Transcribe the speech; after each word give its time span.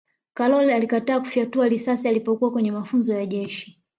karol 0.33 0.69
alikataa 0.71 1.19
kufyatua 1.19 1.67
risasi 1.69 2.07
alipokuwa 2.07 2.51
kwenye 2.51 2.71
mafunzo 2.71 3.13
ya 3.13 3.25
jeshi 3.25 3.81